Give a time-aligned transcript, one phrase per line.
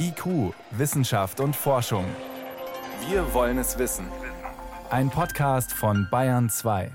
[0.00, 2.04] IQ, Wissenschaft und Forschung.
[3.08, 4.06] Wir wollen es wissen.
[4.90, 6.90] Ein Podcast von Bayern 2.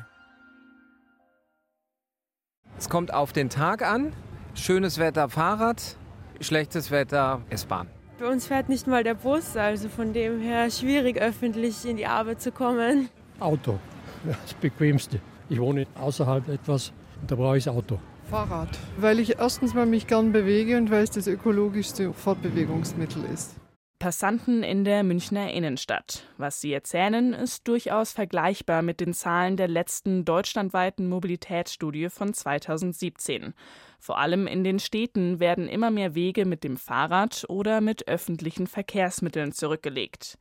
[2.78, 4.14] Es kommt auf den Tag an.
[4.56, 5.98] Schönes Wetter Fahrrad,
[6.40, 7.88] schlechtes Wetter S-Bahn.
[8.20, 12.08] Bei uns fährt nicht mal der Bus, also von dem her schwierig öffentlich in die
[12.08, 13.10] Arbeit zu kommen.
[13.40, 13.80] Auto,
[14.24, 15.20] das bequemste.
[15.54, 16.92] Ich wohne außerhalb etwas
[17.22, 18.00] und da brauche ich das Auto.
[18.28, 23.54] Fahrrad, weil ich erstens mal mich gern bewege und weil es das ökologischste Fortbewegungsmittel ist.
[24.00, 26.24] Passanten in der Münchner Innenstadt.
[26.38, 33.54] Was sie erzählen, ist durchaus vergleichbar mit den Zahlen der letzten deutschlandweiten Mobilitätsstudie von 2017.
[34.00, 38.66] Vor allem in den Städten werden immer mehr Wege mit dem Fahrrad oder mit öffentlichen
[38.66, 40.40] Verkehrsmitteln zurückgelegt.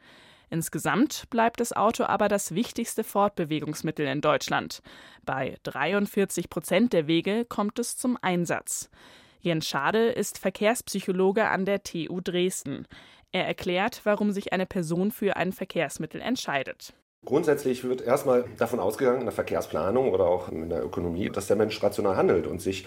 [0.52, 4.82] Insgesamt bleibt das Auto aber das wichtigste Fortbewegungsmittel in Deutschland.
[5.24, 8.90] Bei 43 Prozent der Wege kommt es zum Einsatz.
[9.40, 12.86] Jens Schade ist Verkehrspsychologe an der TU Dresden.
[13.32, 16.92] Er erklärt, warum sich eine Person für ein Verkehrsmittel entscheidet.
[17.24, 21.56] Grundsätzlich wird erstmal davon ausgegangen, in der Verkehrsplanung oder auch in der Ökonomie, dass der
[21.56, 22.86] Mensch rational handelt und sich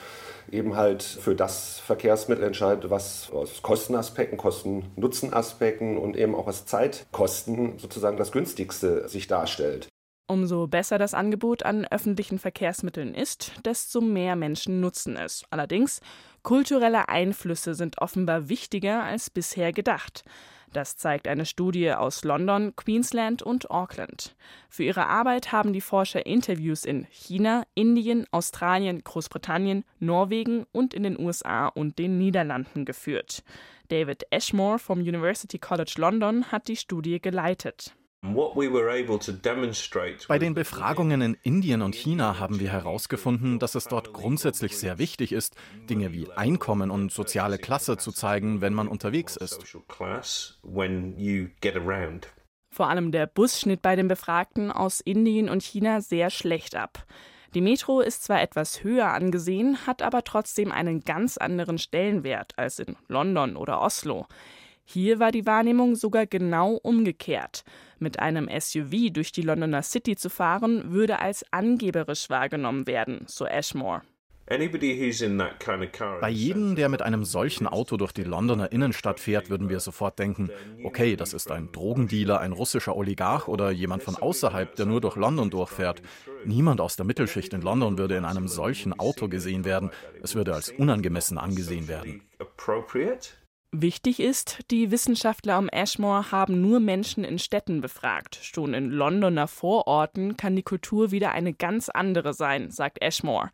[0.51, 7.79] eben halt für das Verkehrsmittel entscheidet, was aus Kostenaspekten, Kosten-Nutzen-Aspekten und eben auch aus Zeitkosten
[7.79, 9.87] sozusagen das günstigste sich darstellt.
[10.27, 15.43] Umso besser das Angebot an öffentlichen Verkehrsmitteln ist, desto mehr Menschen nutzen es.
[15.51, 16.01] Allerdings,
[16.45, 20.23] kulturelle Einflüsse sind offenbar wichtiger als bisher gedacht.
[20.71, 24.35] Das zeigt eine Studie aus London, Queensland und Auckland.
[24.69, 31.03] Für ihre Arbeit haben die Forscher Interviews in China, Indien, Australien, Großbritannien, Norwegen und in
[31.03, 33.43] den USA und den Niederlanden geführt.
[33.87, 37.95] David Ashmore vom University College London hat die Studie geleitet.
[40.27, 44.97] Bei den Befragungen in Indien und China haben wir herausgefunden, dass es dort grundsätzlich sehr
[44.97, 45.55] wichtig ist,
[45.89, 49.63] Dinge wie Einkommen und soziale Klasse zu zeigen, wenn man unterwegs ist.
[52.71, 57.05] Vor allem der Bus schnitt bei den Befragten aus Indien und China sehr schlecht ab.
[57.53, 62.79] Die Metro ist zwar etwas höher angesehen, hat aber trotzdem einen ganz anderen Stellenwert als
[62.79, 64.25] in London oder Oslo.
[64.83, 67.63] Hier war die Wahrnehmung sogar genau umgekehrt.
[67.99, 73.45] Mit einem SUV durch die Londoner City zu fahren, würde als angeberisch wahrgenommen werden, so
[73.45, 74.01] Ashmore.
[74.47, 80.19] Bei jedem, der mit einem solchen Auto durch die Londoner Innenstadt fährt, würden wir sofort
[80.19, 80.51] denken,
[80.83, 85.15] okay, das ist ein Drogendealer, ein russischer Oligarch oder jemand von außerhalb, der nur durch
[85.15, 86.03] London durchfährt.
[86.43, 89.89] Niemand aus der Mittelschicht in London würde in einem solchen Auto gesehen werden.
[90.21, 92.21] Es würde als unangemessen angesehen werden.
[93.81, 98.39] Wichtig ist, die Wissenschaftler um Ashmore haben nur Menschen in Städten befragt.
[98.41, 103.49] Schon in Londoner Vororten kann die Kultur wieder eine ganz andere sein, sagt Ashmore.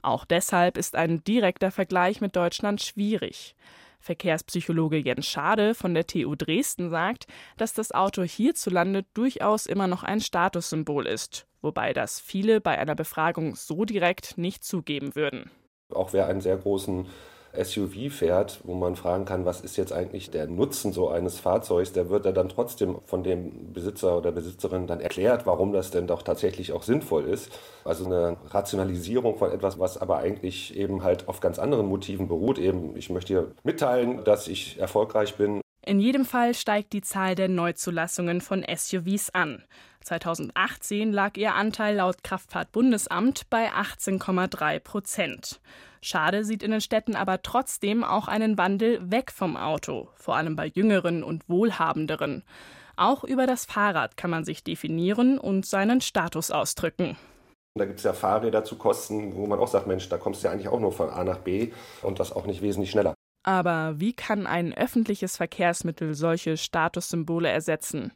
[0.00, 3.54] Auch deshalb ist ein direkter Vergleich mit Deutschland schwierig.
[4.00, 7.26] Verkehrspsychologe Jens Schade von der TU Dresden sagt,
[7.58, 12.94] dass das Auto hierzulande durchaus immer noch ein Statussymbol ist, wobei das viele bei einer
[12.94, 15.50] Befragung so direkt nicht zugeben würden.
[15.92, 17.06] Auch wer einen sehr großen
[17.52, 21.92] SUV fährt, wo man fragen kann, was ist jetzt eigentlich der Nutzen so eines Fahrzeugs,
[21.92, 26.06] der wird ja dann trotzdem von dem Besitzer oder Besitzerin dann erklärt, warum das denn
[26.06, 27.50] doch tatsächlich auch sinnvoll ist.
[27.84, 32.58] Also eine Rationalisierung von etwas, was aber eigentlich eben halt auf ganz anderen Motiven beruht.
[32.58, 35.60] Eben, ich möchte hier mitteilen, dass ich erfolgreich bin.
[35.88, 39.64] In jedem Fall steigt die Zahl der Neuzulassungen von SUVs an.
[40.02, 45.62] 2018 lag ihr Anteil laut Kraftfahrtbundesamt bei 18,3 Prozent.
[46.02, 50.56] Schade sieht in den Städten aber trotzdem auch einen Wandel weg vom Auto, vor allem
[50.56, 52.42] bei Jüngeren und Wohlhabenderen.
[52.96, 57.16] Auch über das Fahrrad kann man sich definieren und seinen Status ausdrücken.
[57.76, 60.48] Da gibt es ja Fahrräder zu Kosten, wo man auch sagt, Mensch, da kommst du
[60.48, 61.72] ja eigentlich auch nur von A nach B
[62.02, 63.14] und das auch nicht wesentlich schneller.
[63.48, 68.12] Aber wie kann ein öffentliches Verkehrsmittel solche Statussymbole ersetzen?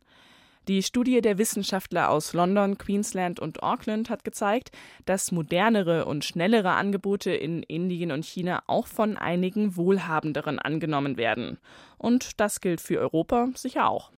[0.69, 4.73] Die Studie der Wissenschaftler aus London, Queensland und Auckland hat gezeigt,
[5.07, 11.57] dass modernere und schnellere Angebote in Indien und China auch von einigen Wohlhabenderen angenommen werden.
[11.97, 14.11] Und das gilt für Europa sicher auch.